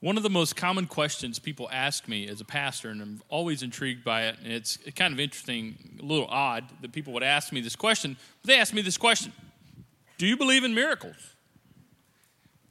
[0.00, 3.64] One of the most common questions people ask me as a pastor, and I'm always
[3.64, 7.52] intrigued by it, and it's kind of interesting, a little odd that people would ask
[7.52, 8.16] me this question.
[8.42, 9.32] But they ask me this question
[10.16, 11.34] Do you believe in miracles?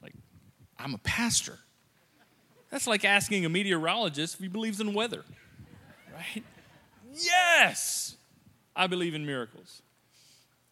[0.01, 0.13] Like,
[0.79, 1.59] I'm a pastor.
[2.71, 5.23] That's like asking a meteorologist if he believes in weather,
[6.13, 6.43] right?
[7.13, 8.15] Yes,
[8.75, 9.81] I believe in miracles.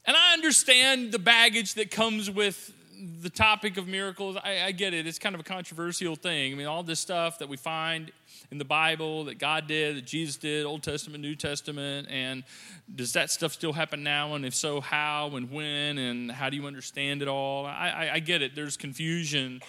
[0.05, 2.71] And I understand the baggage that comes with
[3.21, 5.07] the topic of miracles, I, I, get it.
[5.07, 6.53] It's kind of a controversial thing.
[6.53, 8.11] I mean, all this stuff that we find
[8.51, 12.43] in the Bible that God did, that Jesus did, Old Testament, New Testament, and
[12.93, 14.35] does that stuff still happen now?
[14.35, 15.97] And if so, how and when?
[15.97, 17.65] And how do you understand it all?
[17.65, 18.55] I, I, I get it.
[18.55, 19.61] There's confusion.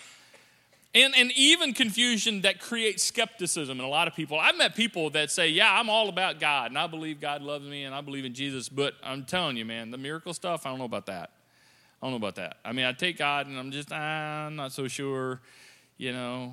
[0.95, 4.39] And, and even confusion that creates skepticism in a lot of people.
[4.39, 7.67] I've met people that say, Yeah, I'm all about God, and I believe God loves
[7.67, 10.71] me, and I believe in Jesus, but I'm telling you, man, the miracle stuff, I
[10.71, 11.31] don't know about that.
[12.07, 12.59] I don't know about that.
[12.65, 15.41] I mean, I take God and I'm just, ah, I'm not so sure,
[15.99, 16.53] you know.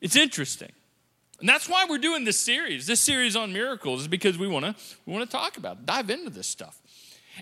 [0.00, 0.72] It's interesting.
[1.38, 2.88] And that's why we're doing this series.
[2.88, 4.74] This series on miracles is because we want to
[5.06, 6.82] we want to talk about, it, dive into this stuff.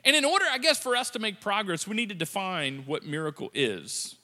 [0.05, 3.06] And in order, I guess, for us to make progress, we need to define what
[3.06, 4.16] miracle is.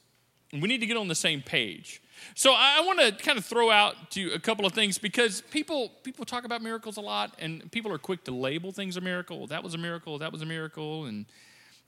[0.53, 2.03] And we need to get on the same page.
[2.35, 5.41] So I want to kind of throw out to you a couple of things because
[5.41, 9.01] people people talk about miracles a lot, and people are quick to label things a
[9.01, 9.47] miracle.
[9.47, 10.19] That was a miracle.
[10.19, 11.25] That was a miracle, and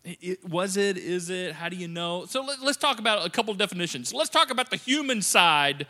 [0.05, 0.97] it, was it?
[0.97, 1.53] Is it?
[1.53, 2.25] How do you know?
[2.27, 4.15] So let, us talk about a couple definitions.
[4.15, 5.87] Let's talk about the human side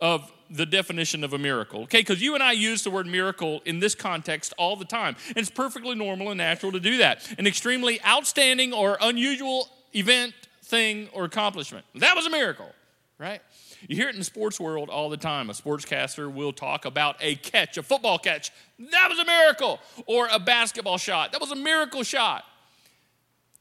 [0.00, 2.00] of the definition of a miracle, okay?
[2.00, 5.16] Because you and I use the word miracle in this context all the time.
[5.28, 7.32] And it's perfectly normal and natural to do that.
[7.38, 11.86] An extremely outstanding or unusual event, thing, or accomplishment.
[11.94, 12.70] That was a miracle,
[13.16, 13.40] right?
[13.88, 15.50] You hear it in the sports world all the time.
[15.50, 18.50] A sportscaster will talk about a catch, a football catch.
[18.78, 19.80] That was a miracle.
[20.06, 21.32] Or a basketball shot.
[21.32, 22.44] That was a miracle shot.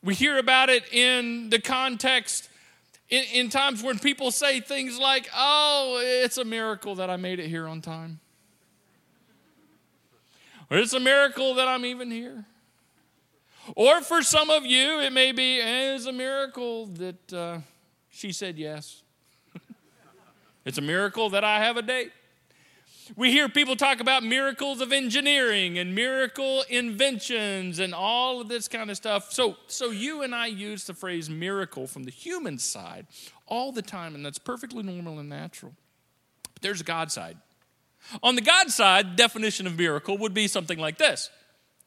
[0.04, 2.50] We hear about it in the context
[3.10, 7.40] in, in, times when people say things like, oh, it's a miracle that I made
[7.40, 8.20] it here on time.
[10.72, 12.46] Or it's a miracle that I'm even here.
[13.76, 17.60] Or for some of you, it may be, it's a miracle that uh,
[18.10, 19.04] she said yes.
[20.66, 22.12] it's a miracle that I have a date.
[23.16, 28.68] We hear people talk about miracles of engineering and miracle inventions and all of this
[28.68, 29.34] kind of stuff.
[29.34, 33.08] So, so you and I use the phrase miracle from the human side
[33.48, 35.74] all the time, and that's perfectly normal and natural.
[36.54, 37.38] But there's a God side.
[38.24, 41.30] On the God side, definition of miracle would be something like this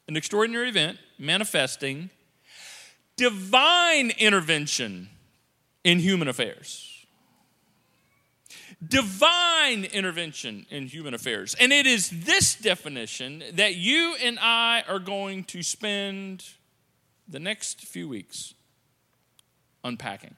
[0.07, 2.11] an extraordinary event manifesting
[3.17, 5.09] divine intervention
[5.83, 6.94] in human affairs
[8.87, 11.55] divine intervention in human affairs.
[11.59, 16.43] And it is this definition that you and I are going to spend
[17.27, 18.53] the next few weeks
[19.83, 20.35] unpacking.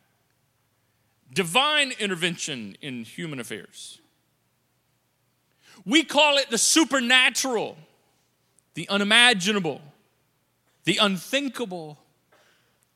[1.34, 4.00] Divine intervention in human affairs.
[5.86, 7.78] We call it the supernatural,
[8.74, 9.82] the unimaginable,
[10.86, 11.98] the unthinkable,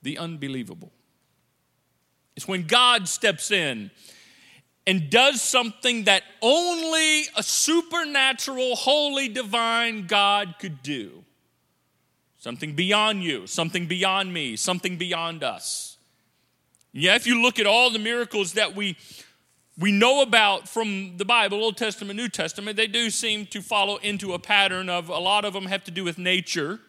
[0.01, 0.91] the unbelievable.
[2.35, 3.91] It's when God steps in
[4.87, 11.23] and does something that only a supernatural, holy, divine God could do.
[12.39, 15.97] Something beyond you, something beyond me, something beyond us.
[16.91, 18.97] Yeah, if you look at all the miracles that we
[19.79, 23.97] we know about from the Bible, Old Testament, New Testament, they do seem to follow
[23.97, 26.79] into a pattern of a lot of them have to do with nature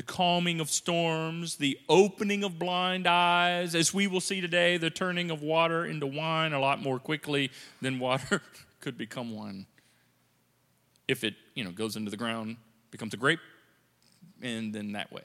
[0.00, 4.88] the calming of storms, the opening of blind eyes, as we will see today, the
[4.88, 7.50] turning of water into wine a lot more quickly
[7.82, 8.40] than water
[8.80, 9.66] could become wine.
[11.06, 12.56] If it, you know, goes into the ground,
[12.90, 13.40] becomes a grape,
[14.40, 15.24] and then that way.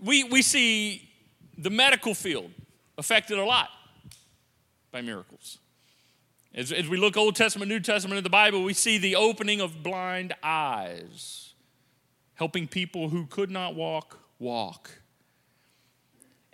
[0.00, 1.10] We, we see
[1.56, 2.52] the medical field
[2.96, 3.70] affected a lot
[4.92, 5.58] by miracles.
[6.54, 9.60] As, as we look Old Testament, New Testament in the Bible, we see the opening
[9.60, 11.47] of blind eyes
[12.38, 14.90] helping people who could not walk walk.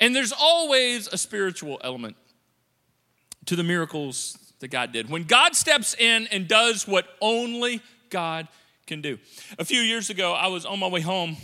[0.01, 2.17] And there's always a spiritual element
[3.47, 5.11] to the miracles that God did.
[5.11, 8.49] When God steps in and does what only God
[8.87, 9.19] can do.
[9.59, 11.37] A few years ago, I was on my way home,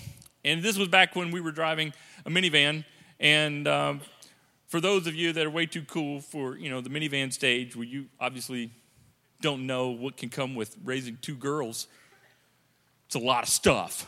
[0.44, 1.92] and this was back when we were driving
[2.24, 2.84] a minivan.
[3.18, 4.00] And um,
[4.68, 7.76] for those of you that are way too cool for you know the minivan stage,
[7.76, 8.70] where you obviously
[9.42, 11.86] don't know what can come with raising two girls,
[13.06, 14.06] it's a lot of stuff.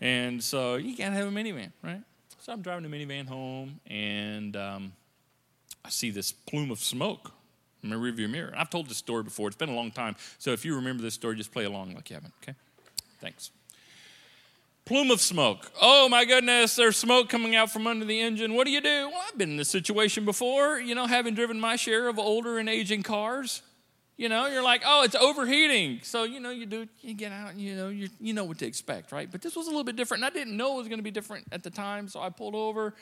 [0.00, 2.02] And so you can't have a minivan, right?
[2.40, 4.92] So I'm driving the minivan home, and um,
[5.84, 7.32] I see this plume of smoke
[7.82, 8.52] in my rearview mirror.
[8.56, 9.48] I've told this story before.
[9.48, 10.14] It's been a long time.
[10.38, 12.54] So if you remember this story, just play along like you haven't, okay?
[13.20, 13.50] Thanks.
[14.84, 15.70] plume of smoke.
[15.82, 18.54] Oh my goodness, there's smoke coming out from under the engine.
[18.54, 19.08] What do you do?
[19.10, 22.58] Well, I've been in this situation before, you know, having driven my share of older
[22.58, 23.62] and aging cars.
[24.18, 26.00] You know, you're like, oh, it's overheating.
[26.02, 28.58] So, you know, you do, you get out and, you know, you, you know what
[28.58, 29.30] to expect, right?
[29.30, 30.24] But this was a little bit different.
[30.24, 32.08] And I didn't know it was going to be different at the time.
[32.08, 32.94] So I pulled over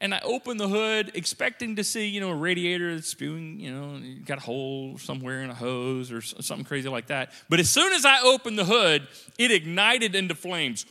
[0.00, 3.70] and I opened the hood expecting to see, you know, a radiator that's spewing, you
[3.70, 7.30] know, got a hole somewhere in a hose or something crazy like that.
[7.50, 9.06] But as soon as I opened the hood,
[9.36, 10.86] it ignited into flames.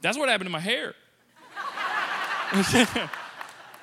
[0.00, 0.94] That's what happened to my hair.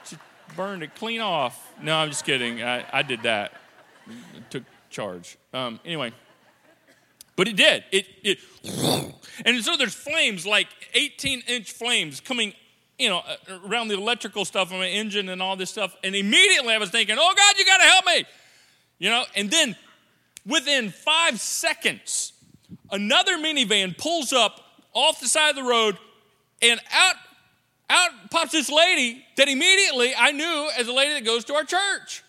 [0.06, 0.18] She
[0.56, 1.72] burned it clean off.
[1.80, 2.64] No, I'm just kidding.
[2.64, 3.54] I, I did that
[4.50, 5.38] took charge.
[5.54, 6.14] Um, anyway,
[7.36, 7.84] but it did.
[7.92, 8.40] It, it,
[9.46, 12.54] and so there's flames, like 18 inch flames coming,
[12.98, 15.96] you know, uh, around the electrical stuff on my engine and all this stuff.
[16.04, 18.26] And immediately I was thinking, oh God, you got to help me,
[19.00, 19.26] you know.
[19.36, 19.76] And then
[20.46, 22.34] within five seconds,
[22.92, 24.62] another minivan pulls up
[24.94, 25.98] off the side of the road,
[26.62, 27.16] and out
[27.90, 31.64] out pops this lady that immediately I knew as a lady that goes to our
[31.64, 32.24] church.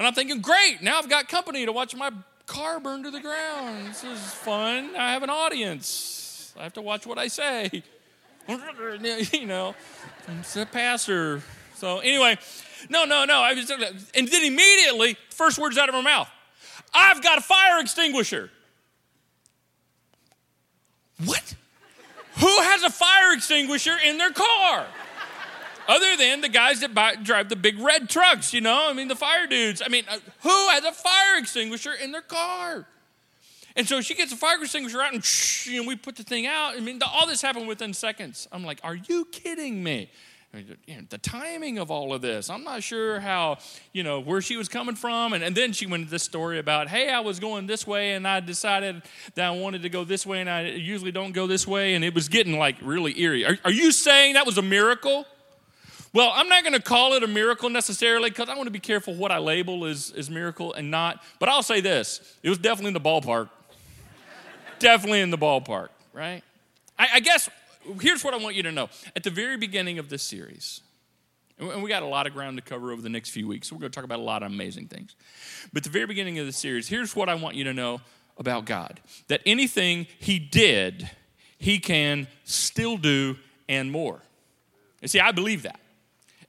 [0.00, 2.10] And I'm thinking, great, now I've got company to watch my
[2.46, 3.88] car burn to the ground.
[3.88, 4.96] This is fun.
[4.96, 6.54] I have an audience.
[6.58, 7.82] I have to watch what I say.
[8.48, 9.74] you know,
[10.26, 11.42] it's a pastor.
[11.74, 12.38] So anyway,
[12.88, 13.42] no, no, no.
[13.42, 16.30] I was, and then immediately, first words out of her mouth,
[16.94, 18.50] I've got a fire extinguisher.
[21.26, 21.54] What?
[22.38, 24.86] Who has a fire extinguisher in their car?
[25.90, 28.88] Other than the guys that buy, drive the big red trucks, you know?
[28.88, 29.82] I mean, the fire dudes.
[29.84, 32.86] I mean, uh, who has a fire extinguisher in their car?
[33.74, 36.76] And so she gets a fire extinguisher out and, shh, we put the thing out.
[36.76, 38.46] I mean, all this happened within seconds.
[38.52, 40.10] I'm like, are you kidding me?
[40.52, 42.50] I mean, you know, the timing of all of this.
[42.50, 43.58] I'm not sure how,
[43.92, 45.32] you know, where she was coming from.
[45.32, 48.12] And, and then she went into this story about, hey, I was going this way
[48.12, 49.02] and I decided
[49.34, 51.94] that I wanted to go this way and I usually don't go this way.
[51.94, 53.44] And it was getting like really eerie.
[53.44, 55.26] Are, are you saying that was a miracle?
[56.12, 58.80] Well, I'm not going to call it a miracle necessarily because I want to be
[58.80, 61.22] careful what I label as, as miracle and not.
[61.38, 63.48] But I'll say this it was definitely in the ballpark.
[64.80, 66.42] definitely in the ballpark, right?
[66.98, 67.48] I, I, guess
[68.00, 68.88] here's what I want you to know.
[69.14, 70.80] At the very beginning of this series,
[71.58, 73.76] and we got a lot of ground to cover over the next few weeks, so
[73.76, 75.14] we're going to talk about a lot of amazing things.
[75.72, 78.00] But the very beginning of the series, here's what I want you to know
[78.36, 81.08] about God that anything He did,
[81.58, 83.36] He can still do
[83.68, 84.22] and more.
[85.02, 85.78] And see, I believe that.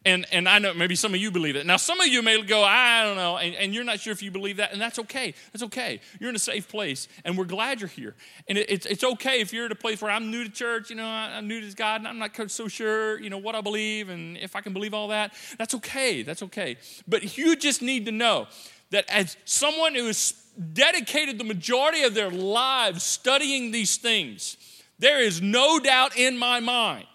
[0.04, 1.66] And, and I know maybe some of you believe it.
[1.66, 4.24] Now, some of you may go, I don't know, and, and you're not sure if
[4.24, 5.36] you believe that, and that's okay.
[5.54, 6.02] That's okay.
[6.20, 8.16] You're in a safe place, and we're glad you're here.
[8.48, 10.90] And it, it's, it's okay if you're at a place where I'm new to church,
[10.90, 13.62] you know, I'm new to God, and I'm not so sure, you know, what I
[13.62, 15.34] believe and if I can believe all that.
[15.60, 16.24] That's okay.
[16.24, 16.78] That's okay.
[17.08, 18.48] But you just need to know
[18.90, 20.34] that as someone who has
[20.74, 24.58] dedicated the majority of their lives studying these things,
[24.98, 27.06] there is no doubt in my mind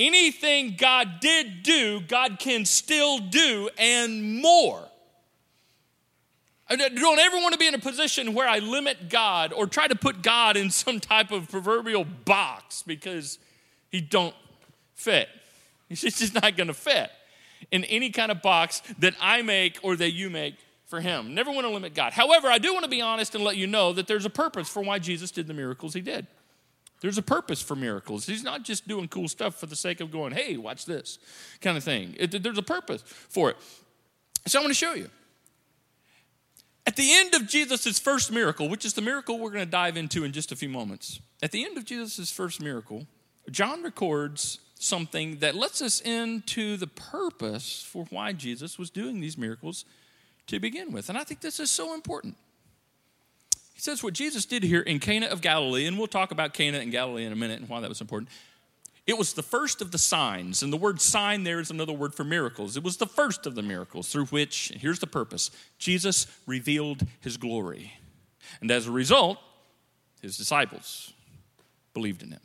[0.00, 4.82] Anything God did do, God can still do and more.
[6.70, 9.88] I don't ever want to be in a position where I limit God or try
[9.88, 13.38] to put God in some type of proverbial box because
[13.90, 14.34] he don't
[14.94, 15.28] fit.
[15.90, 17.10] He's just not going to fit
[17.70, 20.54] in any kind of box that I make or that you make
[20.86, 21.34] for him.
[21.34, 22.14] Never want to limit God.
[22.14, 24.66] However, I do want to be honest and let you know that there's a purpose
[24.66, 26.26] for why Jesus did the miracles he did.
[27.00, 28.26] There's a purpose for miracles.
[28.26, 31.18] He's not just doing cool stuff for the sake of going, hey, watch this
[31.60, 32.14] kind of thing.
[32.18, 33.56] It, there's a purpose for it.
[34.46, 35.08] So I want to show you.
[36.86, 39.96] At the end of Jesus' first miracle, which is the miracle we're going to dive
[39.96, 43.06] into in just a few moments, at the end of Jesus' first miracle,
[43.50, 49.36] John records something that lets us into the purpose for why Jesus was doing these
[49.36, 49.84] miracles
[50.46, 51.08] to begin with.
[51.08, 52.36] And I think this is so important.
[53.80, 56.80] He says what Jesus did here in Cana of Galilee, and we'll talk about Cana
[56.80, 58.28] and Galilee in a minute and why that was important.
[59.06, 62.14] It was the first of the signs, and the word sign there is another word
[62.14, 62.76] for miracles.
[62.76, 67.38] It was the first of the miracles through which, here's the purpose Jesus revealed his
[67.38, 67.94] glory.
[68.60, 69.38] And as a result,
[70.20, 71.14] his disciples
[71.94, 72.40] believed in him.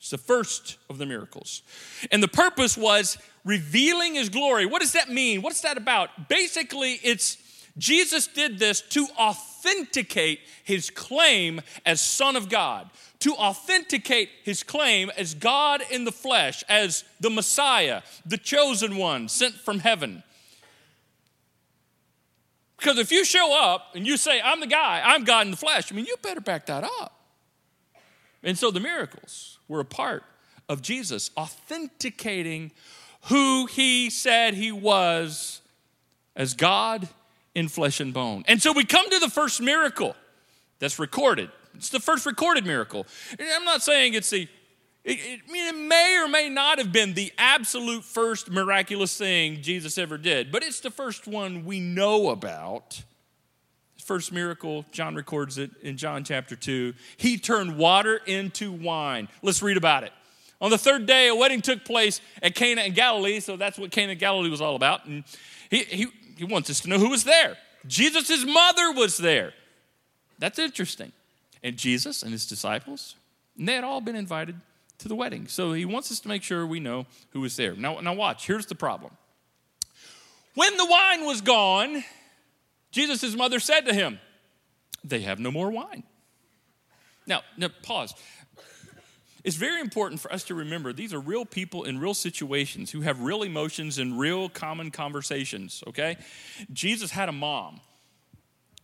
[0.00, 1.62] It's the first of the miracles.
[2.10, 4.66] And the purpose was revealing his glory.
[4.66, 5.40] What does that mean?
[5.40, 6.28] What's that about?
[6.28, 7.36] Basically, it's
[7.78, 9.47] Jesus did this to authenticate
[10.64, 16.62] his claim as Son of God, to authenticate his claim as God in the flesh,
[16.68, 20.22] as the Messiah, the chosen one sent from heaven.
[22.78, 25.56] Because if you show up and you say, I'm the guy, I'm God in the
[25.56, 27.14] flesh, I mean, you better back that up.
[28.42, 30.22] And so the miracles were a part
[30.68, 32.70] of Jesus authenticating
[33.22, 35.60] who he said he was
[36.36, 37.08] as God
[37.54, 38.44] in flesh and bone.
[38.46, 40.14] And so we come to the first miracle
[40.78, 41.50] that's recorded.
[41.74, 43.06] It's the first recorded miracle.
[43.38, 44.48] And I'm not saying it's the,
[45.04, 49.98] it, it, it may or may not have been the absolute first miraculous thing Jesus
[49.98, 53.02] ever did, but it's the first one we know about.
[54.04, 56.94] First miracle, John records it in John chapter 2.
[57.18, 59.28] He turned water into wine.
[59.42, 60.12] Let's read about it.
[60.60, 63.90] On the third day, a wedding took place at Cana in Galilee, so that's what
[63.90, 65.04] Cana in Galilee was all about.
[65.04, 65.24] And
[65.70, 66.06] he, he,
[66.38, 67.56] he wants us to know who was there.
[67.86, 69.52] Jesus' mother was there.
[70.38, 71.12] That's interesting.
[71.62, 73.16] And Jesus and his disciples,
[73.58, 74.60] and they had all been invited
[74.98, 75.48] to the wedding.
[75.48, 77.74] So he wants us to make sure we know who was there.
[77.74, 79.12] Now, now watch, here's the problem.
[80.54, 82.04] When the wine was gone,
[82.90, 84.18] Jesus' mother said to him,
[85.04, 86.02] They have no more wine.
[87.26, 88.14] Now, now pause.
[89.44, 93.02] It's very important for us to remember these are real people in real situations who
[93.02, 96.16] have real emotions and real common conversations, okay?
[96.72, 97.80] Jesus had a mom,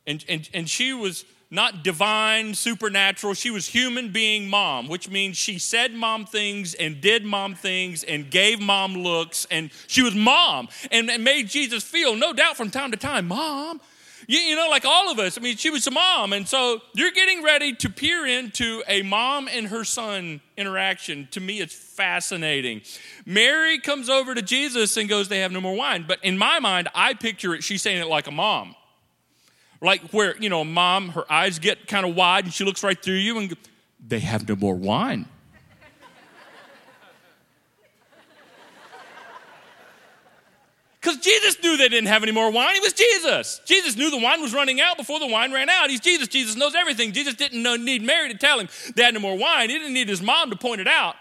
[0.07, 3.33] and, and, and she was not divine, supernatural.
[3.33, 8.03] She was human being mom, which means she said mom things and did mom things
[8.03, 12.57] and gave mom looks, and she was mom and, and made Jesus feel, no doubt,
[12.57, 13.81] from time to time, Mom,
[14.27, 15.39] you, you, know, like all of us.
[15.39, 16.33] I mean, she was a mom.
[16.33, 21.29] And so you're getting ready to peer into a mom and her son interaction.
[21.33, 22.83] To me, it's fascinating.
[23.27, 26.05] Mary comes over to Jesus and goes, They have no more wine.
[26.07, 28.75] But in my mind, I picture it, she's saying it like a mom.
[29.81, 33.01] Like where, you know, mom, her eyes get kind of wide and she looks right
[33.01, 33.57] through you and
[34.07, 35.27] they have no more wine.
[41.05, 42.73] Because Jesus knew they didn't have any more wine.
[42.77, 43.61] He was Jesus.
[43.67, 45.91] Jesus knew the wine was running out before the wine ran out.
[45.91, 46.29] He's Jesus.
[46.29, 47.13] Jesus knows everything.
[47.13, 49.69] Jesus didn't need Mary to tell him they had no more wine.
[49.69, 51.17] He didn't need his mom to point it out.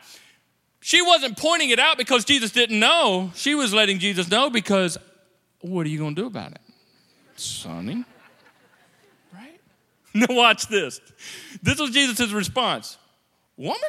[0.80, 3.32] She wasn't pointing it out because Jesus didn't know.
[3.36, 4.98] She was letting Jesus know because
[5.60, 6.62] what are you going to do about it?
[7.36, 8.06] Sonny.
[9.34, 9.60] Right?
[10.13, 11.02] Now, watch this.
[11.62, 12.98] This was Jesus' response
[13.58, 13.82] Woman?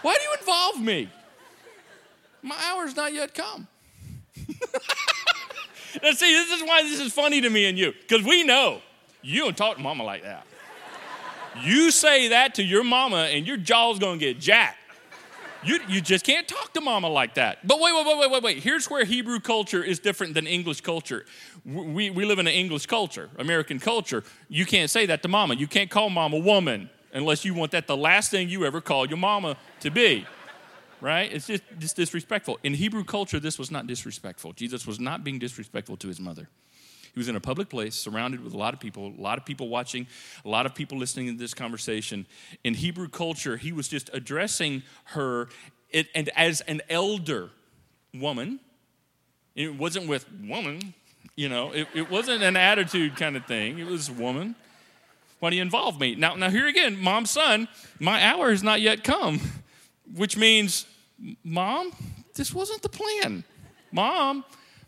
[0.00, 1.10] Why do you involve me?
[2.46, 3.66] My hour's not yet come.
[6.00, 8.80] now, see, this is why this is funny to me and you, because we know
[9.20, 10.46] you don't talk to mama like that.
[11.60, 14.78] You say that to your mama, and your jaw's gonna get jacked.
[15.64, 17.66] You, you just can't talk to mama like that.
[17.66, 18.62] But wait, wait, wait, wait, wait, wait.
[18.62, 21.24] Here's where Hebrew culture is different than English culture.
[21.64, 24.22] We, we live in an English culture, American culture.
[24.48, 25.56] You can't say that to mama.
[25.56, 29.08] You can't call mama woman unless you want that the last thing you ever call
[29.08, 30.24] your mama to be
[31.00, 31.32] right?
[31.32, 32.58] It's just, just disrespectful.
[32.62, 34.52] In Hebrew culture, this was not disrespectful.
[34.52, 36.48] Jesus was not being disrespectful to his mother.
[37.12, 39.46] He was in a public place, surrounded with a lot of people, a lot of
[39.46, 40.06] people watching,
[40.44, 42.26] a lot of people listening to this conversation.
[42.62, 45.48] In Hebrew culture, he was just addressing her
[46.14, 47.50] and as an elder
[48.12, 48.60] woman.
[49.54, 50.92] It wasn't with woman,
[51.36, 53.78] you know, it, it wasn't an attitude kind of thing.
[53.78, 54.54] It was woman.
[55.38, 56.14] Why do you involve me?
[56.14, 59.40] Now, now here again, mom, son, my hour has not yet come
[60.14, 60.86] which means,
[61.42, 61.92] Mom,
[62.34, 63.44] this wasn't the plan.
[63.92, 64.44] Mom,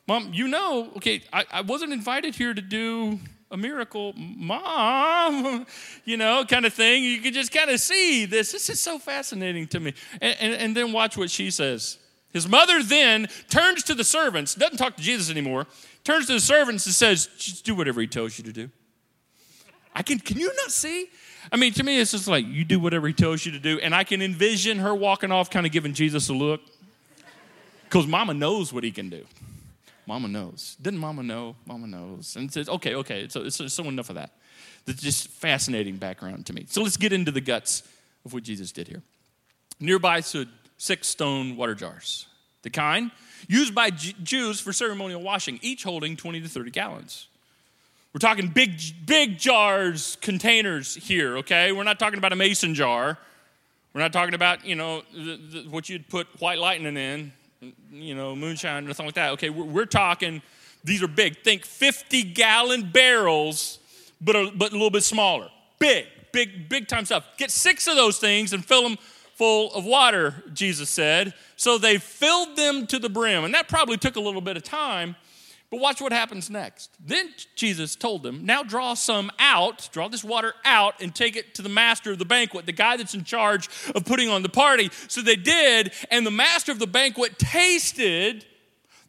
[0.06, 3.18] Mom, you know, okay, I, I wasn't invited here to do
[3.50, 4.12] a miracle.
[4.16, 5.66] Mom,
[6.04, 7.04] you know, kind of thing.
[7.04, 8.52] You can just kind of see this.
[8.52, 9.94] This is so fascinating to me.
[10.20, 11.98] And, and, and then watch what she says.
[12.32, 15.66] His mother then turns to the servants, doesn't talk to Jesus anymore,
[16.04, 18.70] turns to the servants and says, Just do whatever he tells you to do.
[19.94, 21.08] I can, can you not see?
[21.50, 23.78] I mean, to me, it's just like you do whatever he tells you to do.
[23.80, 26.60] And I can envision her walking off, kind of giving Jesus a look.
[27.84, 29.24] Because mama knows what he can do.
[30.06, 30.76] Mama knows.
[30.80, 31.56] Didn't mama know?
[31.66, 32.36] Mama knows.
[32.36, 34.32] And says, okay, okay, so it's so enough of that.
[34.84, 36.66] That's just fascinating background to me.
[36.68, 37.82] So let's get into the guts
[38.24, 39.02] of what Jesus did here.
[39.80, 42.26] Nearby stood six stone water jars,
[42.62, 43.10] the kind
[43.46, 47.28] used by Jews for ceremonial washing, each holding 20 to 30 gallons.
[48.18, 51.70] We're talking big, big jars, containers here, okay?
[51.70, 53.16] We're not talking about a mason jar.
[53.94, 57.32] We're not talking about, you know, the, the, what you'd put white lightning in,
[57.92, 59.30] you know, moonshine or something like that.
[59.34, 60.42] Okay, we're, we're talking,
[60.82, 61.44] these are big.
[61.44, 63.78] Think 50 gallon barrels,
[64.20, 65.48] but a, but a little bit smaller.
[65.78, 67.24] Big, big, big time stuff.
[67.36, 68.98] Get six of those things and fill them
[69.36, 71.34] full of water, Jesus said.
[71.54, 73.44] So they filled them to the brim.
[73.44, 75.14] And that probably took a little bit of time
[75.70, 76.90] but watch what happens next.
[76.98, 81.54] Then Jesus told them, Now draw some out, draw this water out, and take it
[81.56, 84.48] to the master of the banquet, the guy that's in charge of putting on the
[84.48, 84.90] party.
[85.08, 88.46] So they did, and the master of the banquet tasted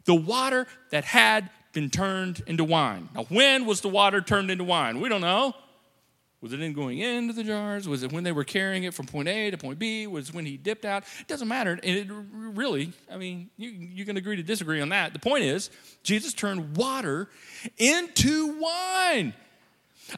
[0.04, 3.08] the water that had been turned into wine.
[3.14, 5.00] Now, when was the water turned into wine?
[5.00, 5.54] We don't know.
[6.40, 7.86] Was it in going into the jars?
[7.86, 10.06] Was it when they were carrying it from point A to point B?
[10.06, 11.04] Was it when he dipped out?
[11.20, 11.72] It doesn't matter.
[11.72, 15.12] And it really, I mean, you, you can agree to disagree on that.
[15.12, 15.70] The point is,
[16.02, 17.28] Jesus turned water
[17.76, 19.34] into wine.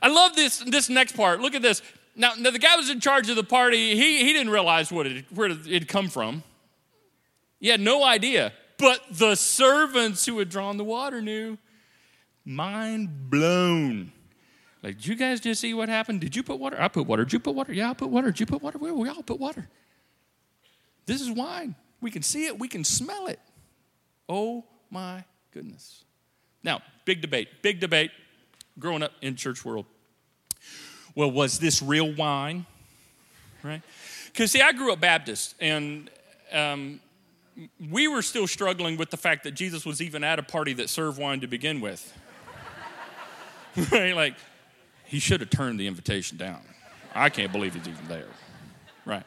[0.01, 1.41] I love this, this next part.
[1.41, 1.83] Look at this.
[2.15, 3.97] Now, now the guy was in charge of the party.
[3.97, 6.45] He, he didn't realize what it, where it had come from.
[7.59, 8.53] He had no idea.
[8.79, 11.59] But the servants who had drawn the water knew.
[12.45, 14.13] Mind blown.
[14.83, 16.21] Like, did you guys just see what happened?
[16.21, 16.81] Did you put water?
[16.81, 17.25] I put water.
[17.25, 17.73] Did you put water?
[17.73, 18.29] Yeah, I put water.
[18.29, 18.79] Did you put water?
[18.79, 19.69] We, we all put water.
[21.07, 21.75] This is wine.
[22.01, 23.39] We can see it, we can smell it.
[24.29, 26.05] Oh my goodness.
[26.65, 28.11] Now, big debate, big debate
[28.79, 29.87] growing up in church world.
[31.15, 32.67] Well, was this real wine?
[33.63, 33.83] Right?
[34.27, 36.11] Because, see, I grew up Baptist, and
[36.53, 37.01] um,
[37.91, 40.89] we were still struggling with the fact that Jesus was even at a party that
[40.89, 42.13] served wine to begin with.
[43.93, 44.17] right?
[44.17, 44.35] Like,
[45.13, 46.63] he should have turned the invitation down.
[47.15, 48.29] I can't believe he's even there.
[49.05, 49.25] Right?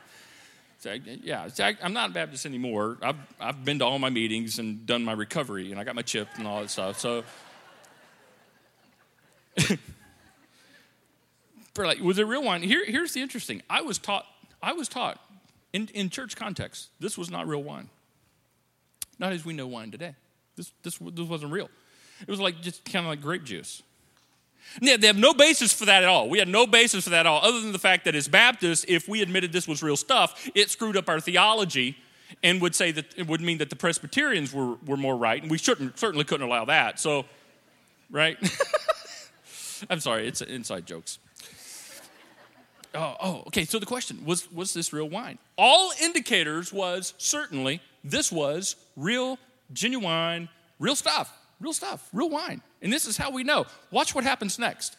[0.80, 2.98] So, yeah, I, am not a Baptist anymore.
[3.04, 6.02] I've, I've been to all my meetings and done my recovery, and I got my
[6.02, 7.00] chip and all that stuff.
[7.00, 7.24] So,
[11.76, 12.64] for like, was it real wine?
[12.64, 13.62] Here, here's the interesting.
[13.70, 14.26] I was taught.
[14.64, 15.22] I was taught
[15.72, 16.90] in, in church context.
[17.00, 17.90] This was not real wine.
[19.20, 20.16] Not as we know wine today.
[20.56, 21.70] This, this, this wasn't real.
[22.22, 23.84] It was like just kind of like grape juice.
[24.82, 26.30] Yeah, they have no basis for that at all.
[26.30, 28.86] We had no basis for that at all, other than the fact that as Baptists,
[28.88, 31.98] if we admitted this was real stuff, it screwed up our theology
[32.44, 35.50] and would say that it would mean that the Presbyterians were, were more right, and
[35.50, 37.00] we shouldn't, certainly couldn't allow that.
[37.00, 37.26] So,
[38.10, 38.38] right?
[39.90, 41.20] I'm sorry, it's inside jokes.
[42.94, 43.66] Oh, oh, okay.
[43.66, 45.38] So the question was: Was this real wine?
[45.58, 49.38] All indicators was certainly this was real,
[49.74, 50.48] genuine,
[50.80, 52.62] real stuff, real stuff, real wine.
[52.86, 53.66] And this is how we know.
[53.90, 54.96] Watch what happens next.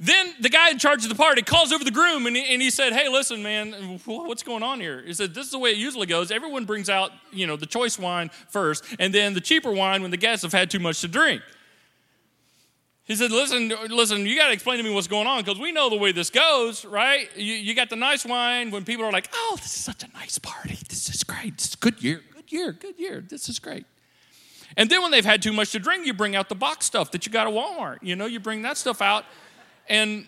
[0.00, 2.60] Then the guy in charge of the party calls over the groom and he, and
[2.60, 3.72] he said, Hey, listen, man,
[4.04, 5.02] what's going on here?
[5.02, 6.30] He said, This is the way it usually goes.
[6.30, 10.10] Everyone brings out, you know, the choice wine first, and then the cheaper wine when
[10.10, 11.40] the guests have had too much to drink.
[13.04, 15.72] He said, Listen, listen, you got to explain to me what's going on because we
[15.72, 17.34] know the way this goes, right?
[17.34, 20.08] You, you, got the nice wine when people are like, Oh, this is such a
[20.12, 20.76] nice party.
[20.86, 21.56] This is great.
[21.56, 23.24] This is good year, good year, good year.
[23.26, 23.86] This is great.
[24.76, 27.10] And then when they've had too much to drink, you bring out the box stuff
[27.12, 27.98] that you got at Walmart.
[28.02, 29.24] You know, you bring that stuff out
[29.88, 30.26] and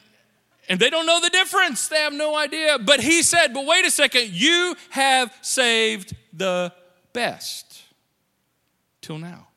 [0.71, 1.89] and they don't know the difference.
[1.89, 2.79] They have no idea.
[2.79, 6.73] But he said, "But wait a second, you have saved the
[7.13, 7.83] best
[9.01, 9.48] till now."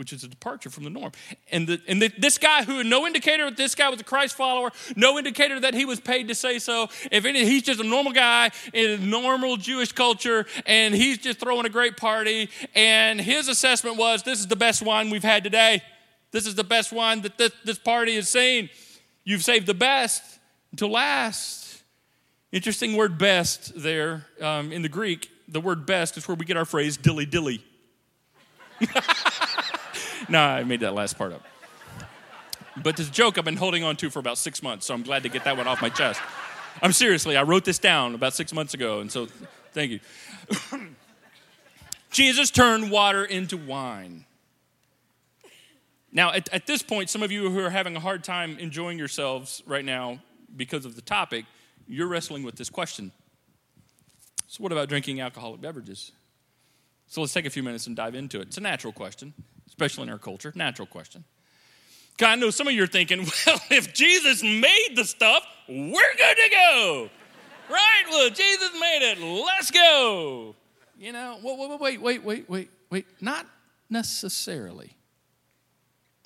[0.00, 1.12] Which is a departure from the norm.
[1.52, 4.04] And, the, and the, this guy who had no indicator that this guy was a
[4.04, 6.88] Christ follower, no indicator that he was paid to say so.
[7.12, 11.38] If any, he's just a normal guy in a normal Jewish culture, and he's just
[11.38, 12.48] throwing a great party.
[12.74, 15.82] And his assessment was, "This is the best wine we've had today.
[16.30, 18.70] This is the best wine that this, this party has seen.
[19.24, 20.22] You've saved the best
[20.76, 21.82] to last."
[22.52, 25.28] Interesting word "best" there um, in the Greek.
[25.46, 27.62] The word "best" is where we get our phrase "dilly dilly."
[30.28, 31.42] no, I made that last part up.
[32.82, 35.22] But this joke I've been holding on to for about six months, so I'm glad
[35.24, 36.20] to get that one off my chest.
[36.82, 39.26] I'm seriously, I wrote this down about six months ago, and so
[39.72, 40.00] thank you.
[42.10, 44.24] Jesus turned water into wine.
[46.12, 48.98] Now, at, at, this point, some of you who are having a hard time enjoying
[48.98, 50.20] yourselves right now
[50.56, 51.44] because of the topic,
[51.86, 53.12] you're wrestling with this question.
[54.48, 56.10] So, what about drinking alcoholic beverages?
[57.06, 58.48] So, let's take a few minutes and dive into it.
[58.48, 59.34] It's a natural question
[59.80, 60.52] especially in our culture.
[60.54, 61.24] Natural question.
[62.18, 66.14] God, I know some of you are thinking, well, if Jesus made the stuff, we're
[66.16, 67.10] good to go.
[67.70, 68.02] right?
[68.10, 69.18] Well, Jesus made it.
[69.20, 70.54] Let's go.
[70.98, 73.06] You know, wait, wait, wait, wait, wait, wait.
[73.22, 73.46] Not
[73.88, 74.92] necessarily.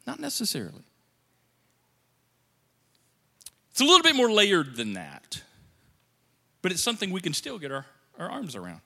[0.05, 0.83] Not necessarily.
[3.71, 5.43] It's a little bit more layered than that,
[6.61, 7.87] but it's something we can still get our,
[8.19, 8.81] our arms around.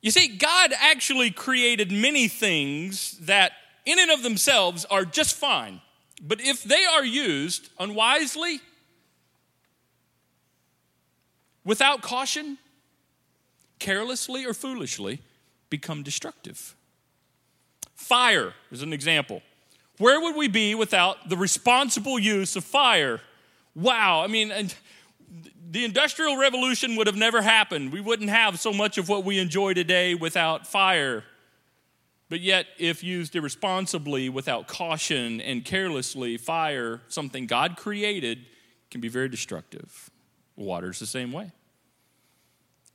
[0.00, 3.52] You see, God actually created many things that,
[3.84, 5.80] in and of themselves, are just fine.
[6.22, 8.60] But if they are used unwisely,
[11.64, 12.58] without caution,
[13.78, 15.20] carelessly, or foolishly,
[15.70, 16.74] become destructive.
[17.94, 19.42] Fire is an example.
[19.98, 23.20] Where would we be without the responsible use of fire?
[23.74, 24.52] Wow, I mean,
[25.70, 27.92] the Industrial Revolution would have never happened.
[27.92, 31.24] We wouldn't have so much of what we enjoy today without fire.
[32.30, 38.46] But yet, if used irresponsibly, without caution, and carelessly, fire, something God created,
[38.90, 40.10] can be very destructive.
[40.56, 41.52] Water's the same way.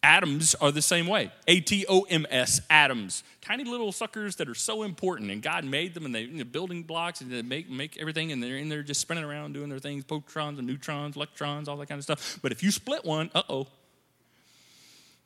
[0.04, 1.32] Atoms are the same way.
[1.48, 3.24] A T O M S, atoms.
[3.42, 6.44] Tiny little suckers that are so important, and God made them, and they you know,
[6.44, 9.70] building blocks, and they make, make everything, and they're in there just spinning around doing
[9.70, 12.38] their things protons and neutrons, electrons, all that kind of stuff.
[12.42, 13.68] But if you split one, uh oh,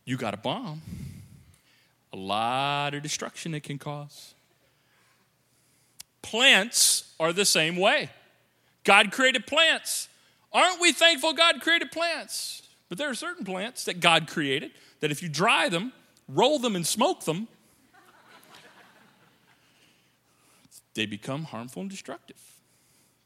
[0.06, 0.82] you got a bomb.
[2.14, 4.36] A lot of destruction it can cause.
[6.22, 8.10] Plants are the same way.
[8.84, 10.08] God created plants.
[10.54, 12.62] Aren't we thankful God created plants?
[12.90, 14.72] But there are certain plants that God created
[15.02, 15.92] that if you dry them,
[16.28, 17.48] roll them, and smoke them,
[20.94, 22.42] they become harmful and destructive.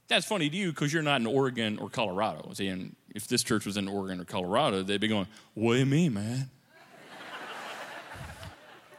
[0.08, 2.52] That's funny to you because you're not in Oregon or Colorado.
[2.54, 5.80] See, and if this church was in Oregon or Colorado, they'd be going, What do
[5.80, 6.50] you mean, man?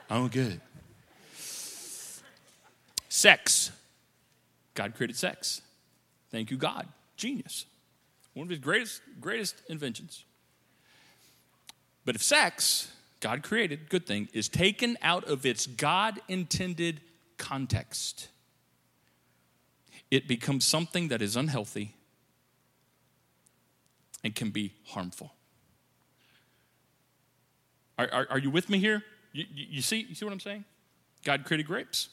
[0.09, 0.61] I don't get it.
[3.11, 3.73] Sex.
[4.75, 5.61] God created sex.
[6.31, 6.89] Thank you, God.
[7.17, 7.67] Genius.
[8.33, 10.25] One of his greatest, greatest inventions.
[12.05, 17.01] But if sex, God created, good thing, is taken out of its God intended
[17.39, 18.29] context,
[20.11, 21.95] it becomes something that is unhealthy
[24.25, 25.33] and can be harmful.
[27.99, 29.03] Are, are, are you with me here?
[29.33, 30.65] You, you, you, see, you see what I'm saying?
[31.25, 32.09] God created grapes.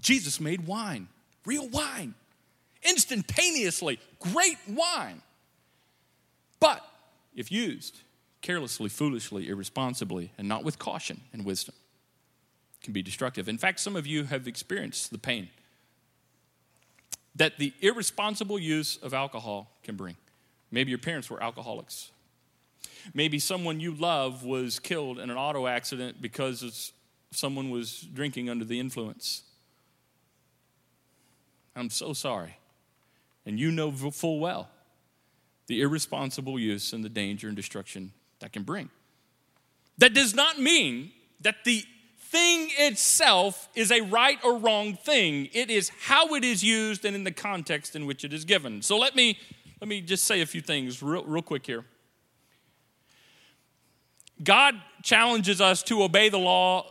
[0.00, 1.08] Jesus made wine,
[1.44, 2.14] real wine,
[2.82, 5.22] instantaneously, great wine.
[6.60, 6.86] But
[7.34, 7.98] if used
[8.42, 11.74] carelessly, foolishly, irresponsibly, and not with caution and wisdom,
[12.82, 13.48] can be destructive.
[13.48, 15.48] In fact, some of you have experienced the pain
[17.34, 20.16] that the irresponsible use of alcohol can bring.
[20.70, 22.10] Maybe your parents were alcoholics.
[23.14, 26.92] Maybe someone you love was killed in an auto accident because
[27.30, 29.42] someone was drinking under the influence.
[31.74, 32.58] I'm so sorry.
[33.46, 34.68] And you know full well
[35.68, 38.90] the irresponsible use and the danger and destruction that can bring.
[39.98, 41.84] That does not mean that the
[42.18, 45.48] thing itself is a right or wrong thing.
[45.52, 48.82] It is how it is used and in the context in which it is given.
[48.82, 49.38] So let me
[49.80, 51.84] let me just say a few things real, real quick here.
[54.42, 56.86] God challenges us to obey the law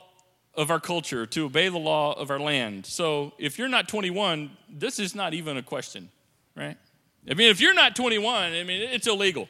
[0.54, 2.86] of our culture, to obey the law of our land.
[2.86, 6.10] So if you're not 21, this is not even a question,
[6.56, 6.78] right?
[7.30, 9.48] I mean, if you're not 21, I mean, it's illegal.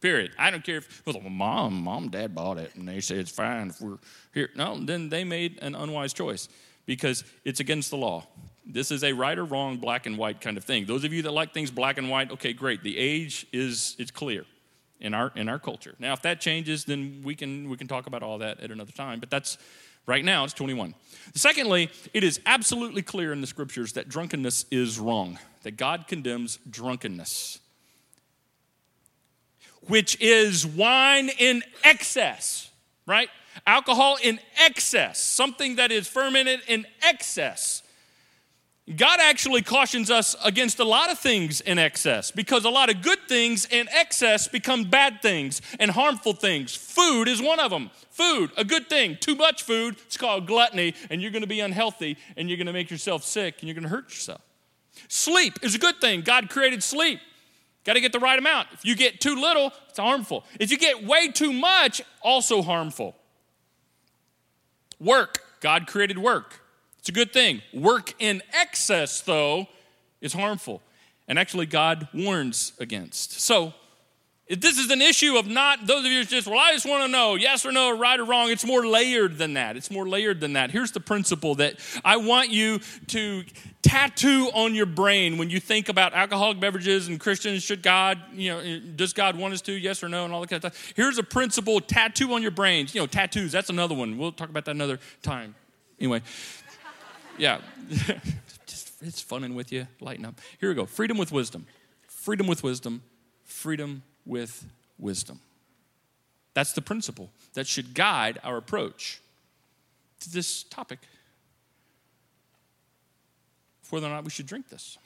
[0.00, 0.32] Period.
[0.38, 3.68] I don't care if well, mom, mom, dad bought it, and they say it's fine
[3.68, 3.98] if we're
[4.34, 4.50] here.
[4.54, 6.48] No, then they made an unwise choice
[6.84, 8.26] because it's against the law.
[8.66, 10.86] This is a right or wrong, black and white kind of thing.
[10.86, 12.82] Those of you that like things black and white, okay, great.
[12.82, 14.44] The age is it's clear
[15.00, 15.94] in our in our culture.
[15.98, 18.92] Now, if that changes, then we can we can talk about all that at another
[18.92, 19.18] time.
[19.20, 19.56] But that's
[20.04, 20.94] right now it's 21.
[21.34, 25.38] Secondly, it is absolutely clear in the scriptures that drunkenness is wrong.
[25.62, 27.60] That God condemns drunkenness
[29.88, 32.70] which is wine in excess,
[33.06, 33.28] right?
[33.66, 37.82] Alcohol in excess, something that is fermented in excess.
[38.94, 43.02] God actually cautions us against a lot of things in excess because a lot of
[43.02, 46.76] good things in excess become bad things and harmful things.
[46.76, 47.90] Food is one of them.
[48.10, 49.16] Food, a good thing.
[49.20, 52.68] Too much food, it's called gluttony, and you're going to be unhealthy and you're going
[52.68, 54.40] to make yourself sick and you're going to hurt yourself.
[55.08, 56.20] Sleep is a good thing.
[56.20, 57.18] God created sleep.
[57.86, 58.66] Got to get the right amount.
[58.72, 60.44] If you get too little, it's harmful.
[60.58, 63.14] If you get way too much, also harmful.
[64.98, 65.38] Work.
[65.60, 66.60] God created work.
[66.98, 67.62] It's a good thing.
[67.72, 69.68] Work in excess, though,
[70.20, 70.82] is harmful.
[71.28, 73.40] And actually, God warns against.
[73.40, 73.72] So,
[74.48, 77.02] if this is an issue of not those of you just, well, I just want
[77.02, 78.48] to know yes or no, right or wrong.
[78.48, 79.76] It's more layered than that.
[79.76, 80.70] It's more layered than that.
[80.70, 82.78] Here's the principle that I want you
[83.08, 83.44] to
[83.82, 87.64] tattoo on your brain when you think about alcoholic beverages and Christians.
[87.64, 89.72] Should God, you know, does God want us to?
[89.72, 90.92] Yes or no, and all that kind of stuff.
[90.94, 92.94] Here's a principle tattoo on your brains.
[92.94, 94.16] You know, tattoos, that's another one.
[94.16, 95.56] We'll talk about that another time.
[95.98, 96.22] Anyway,
[97.36, 97.60] yeah.
[98.66, 99.88] just, it's funning with you.
[100.00, 100.40] Lighten up.
[100.60, 100.86] Here we go.
[100.86, 101.66] Freedom with wisdom.
[102.06, 103.02] Freedom with wisdom.
[103.44, 104.66] Freedom with
[104.98, 105.40] wisdom.
[106.54, 109.20] That's the principle that should guide our approach
[110.20, 110.98] to this topic.
[113.90, 114.98] Whether or not we should drink this.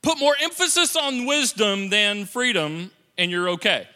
[0.00, 3.88] Put more emphasis on wisdom than freedom, and you're okay.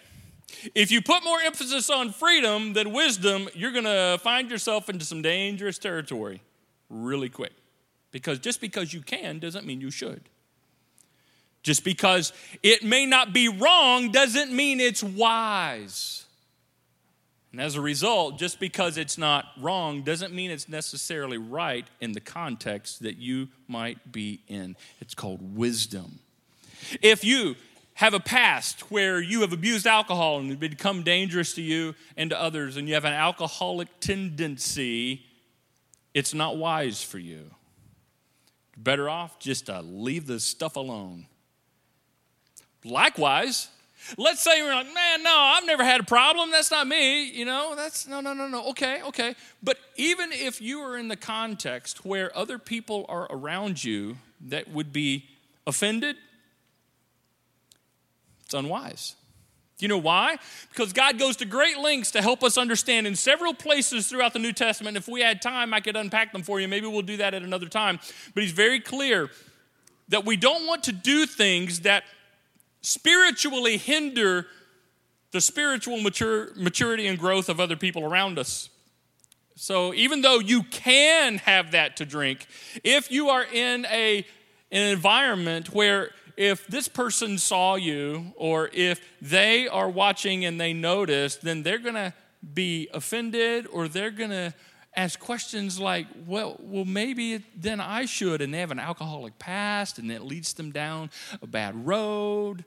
[0.74, 5.04] If you put more emphasis on freedom than wisdom, you're going to find yourself into
[5.04, 6.42] some dangerous territory
[6.90, 7.52] really quick.
[8.10, 10.28] Because just because you can doesn't mean you should.
[11.62, 16.24] Just because it may not be wrong doesn't mean it's wise.
[17.52, 22.12] And as a result, just because it's not wrong doesn't mean it's necessarily right in
[22.12, 24.74] the context that you might be in.
[25.00, 26.18] It's called wisdom.
[27.02, 27.54] If you
[27.94, 32.30] have a past where you have abused alcohol and it become dangerous to you and
[32.30, 35.22] to others, and you have an alcoholic tendency,
[36.14, 37.50] it's not wise for you.
[38.76, 41.26] better off just to leave the stuff alone.
[42.84, 43.68] Likewise,
[44.16, 46.50] let's say you're like, man, no, I've never had a problem.
[46.50, 47.30] That's not me.
[47.30, 48.70] You know, that's no, no, no, no.
[48.70, 49.34] Okay, okay.
[49.62, 54.16] But even if you are in the context where other people are around you
[54.48, 55.26] that would be
[55.66, 56.16] offended,
[58.44, 59.14] it's unwise.
[59.78, 60.38] Do you know why?
[60.68, 64.38] Because God goes to great lengths to help us understand in several places throughout the
[64.38, 64.96] New Testament.
[64.96, 66.68] If we had time, I could unpack them for you.
[66.68, 67.98] Maybe we'll do that at another time.
[68.34, 69.30] But He's very clear
[70.08, 72.04] that we don't want to do things that
[72.82, 74.46] spiritually hinder
[75.30, 78.68] the spiritual mature, maturity and growth of other people around us.
[79.56, 82.46] So even though you can have that to drink,
[82.84, 84.26] if you are in a,
[84.70, 90.72] an environment where if this person saw you or if they are watching and they
[90.72, 92.12] notice, then they're going to
[92.54, 94.54] be offended or they're going to
[94.94, 98.42] ask questions like, well, well, maybe then I should.
[98.42, 102.64] And they have an alcoholic past and it leads them down a bad road.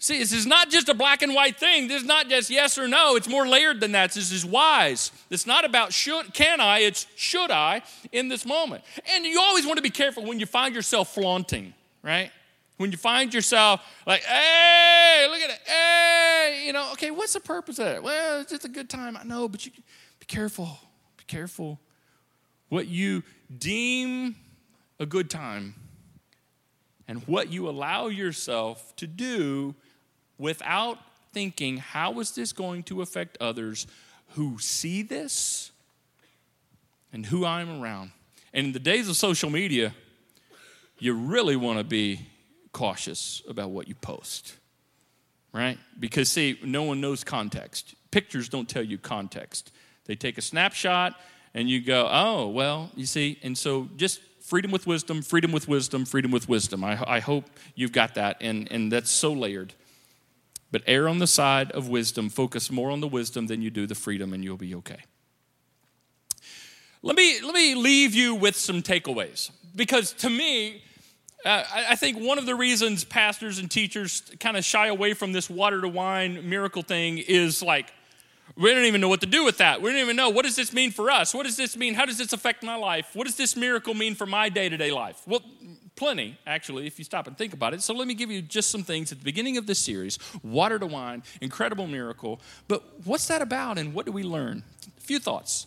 [0.00, 1.88] See, this is not just a black and white thing.
[1.88, 3.16] This is not just yes or no.
[3.16, 4.12] It's more layered than that.
[4.12, 5.10] This is wise.
[5.28, 8.84] It's not about should, can I, it's should I in this moment.
[9.12, 12.30] And you always want to be careful when you find yourself flaunting, right?
[12.76, 17.40] When you find yourself like, hey, look at it, hey, you know, okay, what's the
[17.40, 18.02] purpose of it?
[18.02, 19.16] Well, it's just a good time.
[19.16, 19.72] I know, but you
[20.20, 20.78] be careful.
[21.28, 21.78] Careful.
[22.68, 23.22] What you
[23.56, 24.36] deem
[24.98, 25.74] a good time
[27.06, 29.74] and what you allow yourself to do
[30.38, 30.98] without
[31.32, 33.86] thinking, how is this going to affect others
[34.34, 35.70] who see this
[37.12, 38.10] and who I'm around?
[38.52, 39.94] And in the days of social media,
[40.98, 42.26] you really want to be
[42.72, 44.54] cautious about what you post,
[45.52, 45.78] right?
[45.98, 47.94] Because, see, no one knows context.
[48.10, 49.72] Pictures don't tell you context.
[50.08, 51.14] They take a snapshot
[51.54, 55.68] and you go, oh, well, you see, and so just freedom with wisdom, freedom with
[55.68, 56.82] wisdom, freedom with wisdom.
[56.82, 57.44] I, I hope
[57.74, 59.74] you've got that, and, and that's so layered.
[60.70, 63.86] But err on the side of wisdom, focus more on the wisdom than you do
[63.86, 65.00] the freedom, and you'll be okay.
[67.02, 69.50] Let me, let me leave you with some takeaways.
[69.76, 70.82] Because to me,
[71.44, 75.32] uh, I think one of the reasons pastors and teachers kind of shy away from
[75.32, 77.92] this water to wine miracle thing is like,
[78.56, 79.82] we don't even know what to do with that.
[79.82, 81.34] We don't even know what does this mean for us?
[81.34, 81.94] What does this mean?
[81.94, 83.10] How does this affect my life?
[83.14, 85.20] What does this miracle mean for my day to day life?
[85.26, 85.42] Well,
[85.96, 87.82] plenty, actually, if you stop and think about it.
[87.82, 90.78] So let me give you just some things at the beginning of this series water
[90.78, 92.40] to wine, incredible miracle.
[92.68, 94.64] But what's that about and what do we learn?
[94.96, 95.66] A few thoughts.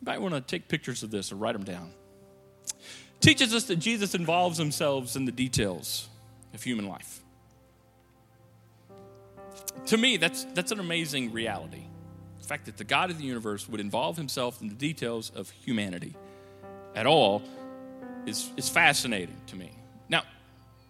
[0.00, 1.92] You might want to take pictures of this or write them down
[3.20, 6.08] teaches us that Jesus involves himself in the details
[6.54, 7.20] of human life.
[9.86, 11.84] To me, that's, that's an amazing reality.
[12.40, 15.50] The fact that the God of the universe would involve himself in the details of
[15.50, 16.14] humanity
[16.94, 17.42] at all
[18.26, 19.70] is, is fascinating to me.
[20.08, 20.22] Now,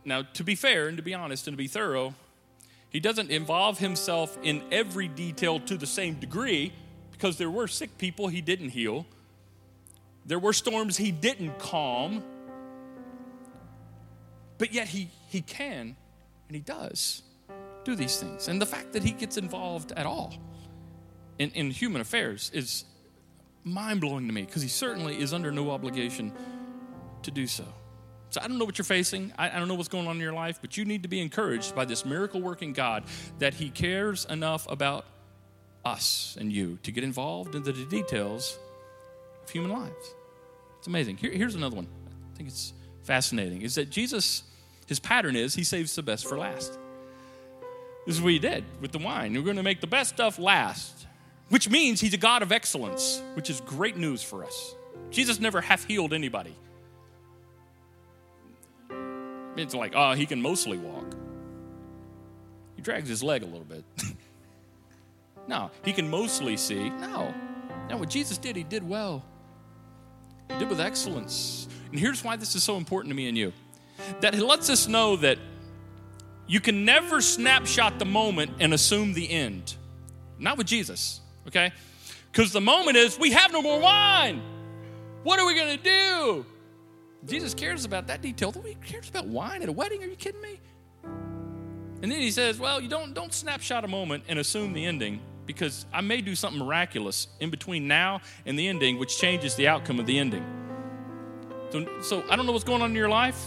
[0.05, 2.15] now, to be fair and to be honest and to be thorough,
[2.91, 6.73] he doesn't involve himself in every detail to the same degree
[7.13, 9.05] because there were sick people he didn't heal
[10.29, 12.23] there were storms he didn't calm,
[14.59, 15.97] but yet he, he can
[16.49, 17.23] and he does
[17.97, 18.49] these things.
[18.49, 20.35] And the fact that he gets involved at all
[21.39, 22.85] in, in human affairs is
[23.65, 26.33] mind blowing to me because he certainly is under no obligation
[27.23, 27.65] to do so.
[28.31, 29.33] So I don't know what you're facing.
[29.39, 31.21] I, I, don't know what's going on in your life, but you need to be
[31.21, 33.05] encouraged by this miracle working God
[33.39, 35.07] that He cares enough about
[35.85, 38.59] us and you to get involved in the details
[39.43, 40.15] of human lives.
[40.79, 41.17] It's amazing.
[41.17, 41.89] Here, here's another one.
[42.07, 43.63] I think it's fascinating.
[43.63, 44.43] Is that Jesus,
[44.87, 46.79] his pattern is he saves the best for last.
[48.09, 49.35] This is what he did with the wine.
[49.35, 51.07] We're going to make the best stuff last,
[51.51, 54.75] which means he's a God of excellence, which is great news for us.
[55.11, 56.55] Jesus never half healed anybody.
[59.59, 61.15] It's like, oh, he can mostly walk.
[62.77, 63.85] He drags his leg a little bit.
[65.47, 66.89] no, he can mostly see.
[66.89, 67.35] No.
[67.91, 69.23] Now, what Jesus did, he did well.
[70.51, 71.69] He did with excellence.
[71.91, 73.53] And here's why this is so important to me and you
[74.21, 75.37] that He lets us know that
[76.49, 79.77] you can never snapshot the moment and assume the end.
[80.39, 81.73] Not with Jesus, okay?
[82.33, 84.43] Because the moment is we have no more wine.
[85.23, 86.47] What are we going to do?
[87.27, 88.53] Jesus cares about that detail.
[88.65, 90.03] He cares about wine at a wedding.
[90.03, 90.59] Are you kidding me?
[92.01, 95.21] And then he says, "Well, you don't don't snapshot a moment and assume the ending
[95.49, 99.67] because I may do something miraculous in between now and the ending, which changes the
[99.67, 100.45] outcome of the ending.
[101.71, 103.43] So, so I don't know what's going on in your life.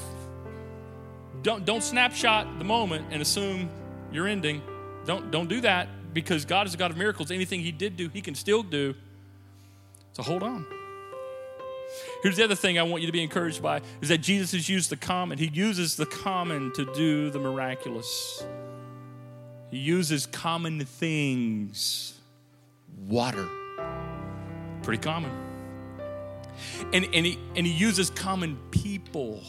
[1.44, 3.70] Don't, don't snapshot the moment and assume
[4.12, 4.62] your ending.
[5.06, 7.32] Don't, don't do that because God is a God of miracles.
[7.32, 8.94] Anything He did do, He can still do.
[10.14, 10.66] So hold on.
[12.24, 14.70] Here's the other thing I want you to be encouraged by is that Jesus has
[14.70, 15.38] used the common.
[15.38, 18.46] He uses the common to do the miraculous.
[19.72, 22.14] He uses common things.
[23.08, 23.48] Water.
[24.84, 25.32] Pretty common.
[26.94, 29.42] And, and, he, and he uses common people.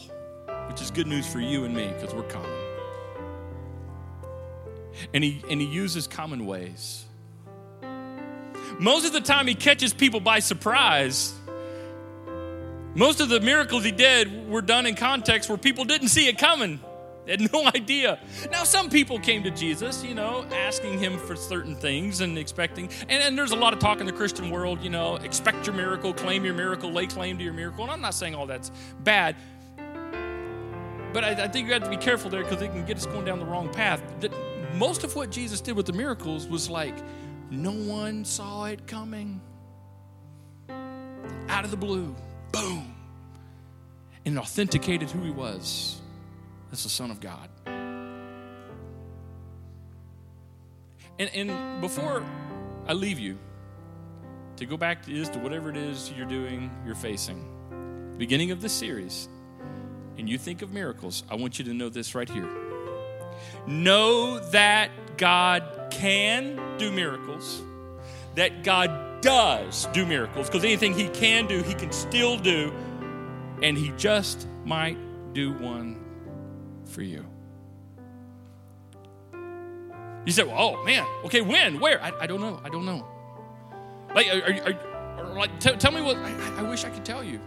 [0.67, 2.49] Which is good news for you and me because we're common.
[5.13, 7.05] And he, and he uses common ways.
[8.79, 11.33] Most of the time, he catches people by surprise.
[12.95, 16.37] Most of the miracles he did were done in contexts where people didn't see it
[16.37, 16.79] coming.
[17.25, 18.19] They had no idea.
[18.51, 22.89] Now, some people came to Jesus, you know, asking him for certain things and expecting.
[23.09, 25.75] And, and, there's a lot of talk in the Christian world, you know, expect your
[25.75, 27.83] miracle, claim your miracle, lay claim to your miracle.
[27.83, 28.71] And I'm not saying all that's
[29.03, 29.35] bad.
[31.13, 33.05] But I, I think you have to be careful there because it can get us
[33.05, 34.01] going down the wrong path.
[34.75, 36.95] Most of what Jesus did with the miracles was like,
[37.51, 39.39] no one saw it coming.
[41.47, 42.15] Out of the blue,
[42.51, 42.95] boom.
[44.25, 46.01] And authenticated who he was
[46.71, 47.49] as the Son of God.
[51.19, 52.25] And, and before
[52.87, 53.37] I leave you,
[54.57, 57.43] to go back to, is to whatever it is you're doing, you're facing,
[58.17, 59.27] beginning of this series,
[60.17, 62.47] and you think of miracles, I want you to know this right here.
[63.67, 67.61] Know that God can do miracles,
[68.35, 72.73] that God does do miracles, because anything He can do, He can still do,
[73.61, 74.97] and He just might
[75.33, 76.03] do one
[76.85, 77.25] for you.
[80.25, 82.01] You said, well, "Oh man, okay, when, where?
[82.01, 82.61] I, I don't know.
[82.63, 83.05] I don't know."
[84.15, 86.15] Like, are, are, are like, t- tell me what.
[86.17, 87.39] I, I wish I could tell you.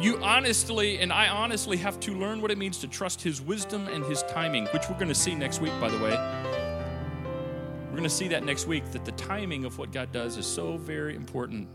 [0.00, 3.86] You honestly, and I honestly have to learn what it means to trust His wisdom
[3.88, 6.10] and His timing, which we're going to see next week, by the way.
[7.84, 10.46] We're going to see that next week that the timing of what God does is
[10.46, 11.68] so very important.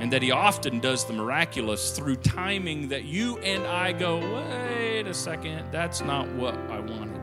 [0.00, 5.06] And that He often does the miraculous through timing that you and I go, wait
[5.06, 7.20] a second, that's not what I wanted.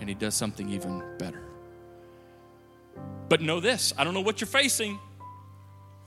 [0.00, 1.42] And He does something even better.
[3.28, 4.98] But know this I don't know what you're facing.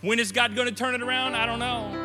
[0.02, 1.36] When is God going to turn it around?
[1.36, 2.03] I don't know.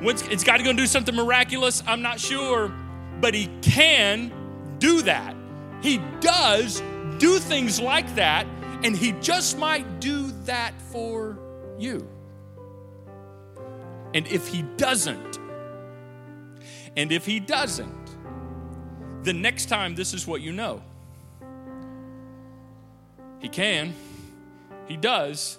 [0.00, 1.82] When's, is God going to do something miraculous?
[1.86, 2.72] I'm not sure,
[3.20, 4.32] but He can
[4.78, 5.36] do that.
[5.82, 6.82] He does
[7.18, 8.46] do things like that,
[8.82, 11.38] and He just might do that for
[11.78, 12.08] you.
[14.14, 15.38] And if He doesn't,
[16.96, 18.16] and if He doesn't,
[19.22, 20.82] the next time this is what you know.
[23.38, 23.94] He can,
[24.88, 25.58] He does,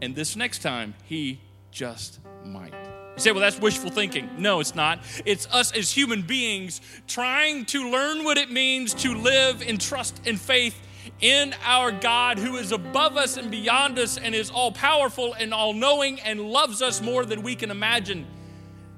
[0.00, 1.40] and this next time He
[1.72, 2.83] just might.
[3.16, 4.28] You say, well, that's wishful thinking.
[4.38, 4.98] No, it's not.
[5.24, 10.20] It's us as human beings trying to learn what it means to live in trust
[10.26, 10.80] and faith
[11.20, 15.54] in our God who is above us and beyond us and is all powerful and
[15.54, 18.26] all knowing and loves us more than we can imagine.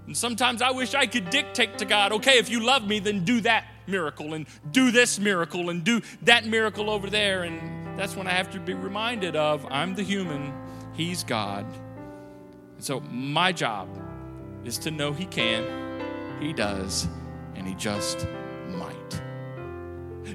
[0.07, 3.25] And sometimes I wish I could dictate to God, okay, if you love me, then
[3.25, 7.43] do that miracle and do this miracle and do that miracle over there.
[7.43, 10.55] And that's when I have to be reminded of I'm the human,
[10.95, 11.67] He's God.
[12.79, 13.89] So my job
[14.67, 16.01] is to know He can,
[16.41, 17.09] He does,
[17.55, 18.27] and He just
[18.69, 19.23] might.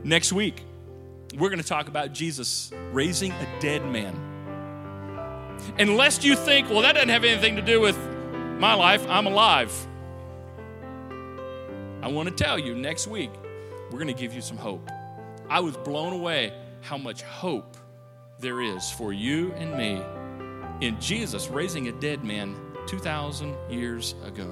[0.03, 0.63] Next week,
[1.37, 4.15] we're going to talk about Jesus raising a dead man.
[5.77, 7.97] Unless you think, well, that doesn't have anything to do with
[8.59, 9.73] my life, I'm alive.
[12.01, 13.31] I want to tell you next week,
[13.91, 14.89] we're going to give you some hope.
[15.49, 17.77] I was blown away how much hope
[18.39, 20.01] there is for you and me
[20.85, 22.55] in Jesus raising a dead man
[22.87, 24.49] 2,000 years ago.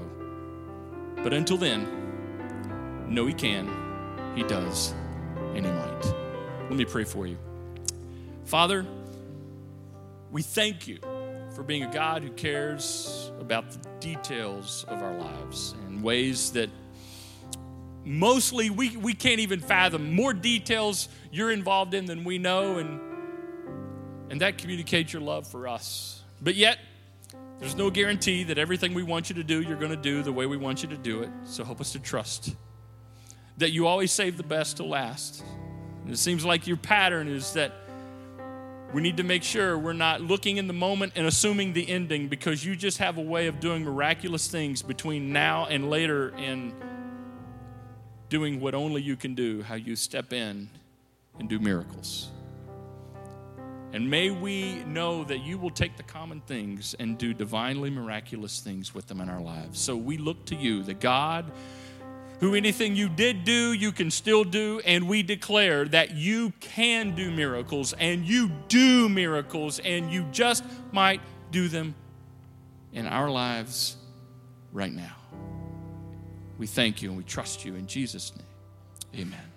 [1.23, 1.87] But until then,
[3.07, 3.69] know He can,
[4.35, 4.93] He does,
[5.55, 6.05] and He might.
[6.69, 7.37] Let me pray for you.
[8.45, 8.85] Father,
[10.31, 10.99] we thank you
[11.55, 16.69] for being a God who cares about the details of our lives in ways that
[18.05, 20.13] mostly we, we can't even fathom.
[20.15, 22.99] More details you're involved in than we know, and,
[24.29, 26.21] and that communicates your love for us.
[26.41, 26.77] But yet,
[27.59, 30.31] there's no guarantee that everything we want you to do, you're going to do the
[30.31, 31.29] way we want you to do it.
[31.43, 32.55] So help us to trust
[33.57, 35.43] that you always save the best to last.
[36.03, 37.73] And it seems like your pattern is that
[38.93, 42.27] we need to make sure we're not looking in the moment and assuming the ending
[42.29, 46.73] because you just have a way of doing miraculous things between now and later in
[48.29, 50.69] doing what only you can do, how you step in
[51.37, 52.29] and do miracles.
[53.91, 58.59] And may we know that you will take the common things and do divinely miraculous
[58.59, 59.79] things with them in our lives.
[59.79, 61.51] So we look to you, the God
[62.39, 64.81] who anything you did do, you can still do.
[64.85, 70.63] And we declare that you can do miracles and you do miracles and you just
[70.91, 71.21] might
[71.51, 71.95] do them
[72.93, 73.97] in our lives
[74.71, 75.15] right now.
[76.57, 79.25] We thank you and we trust you in Jesus' name.
[79.25, 79.48] Amen.